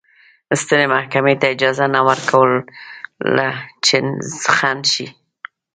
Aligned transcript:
سترې 0.61 0.85
محکمې 0.93 1.33
ته 1.41 1.45
اجازه 1.53 1.85
نه 1.95 2.01
ورکوله 2.09 3.47
چې 3.85 3.95
خنډ 4.55 4.83
شي. 4.93 5.07